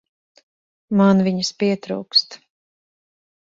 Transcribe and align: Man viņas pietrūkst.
Man 1.01 1.21
viņas 1.27 1.53
pietrūkst. 1.65 2.41